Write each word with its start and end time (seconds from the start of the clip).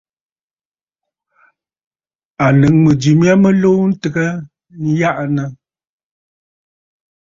À 2.43 2.45
nɨ̌ŋ 2.59 2.73
mɨ̀jɨ 2.83 3.11
mya 3.19 3.33
mɨ 3.41 3.49
luu 3.61 3.81
ntɨgə 3.91 4.25
njaʼanə. 4.83 5.43